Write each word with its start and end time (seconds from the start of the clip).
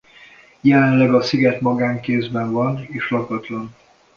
Jelenleg 0.61 1.13
a 1.13 1.21
sziget 1.21 1.61
magánkézben 1.61 2.51
van 2.51 2.83
és 2.85 3.09
lakatlan. 3.11 3.75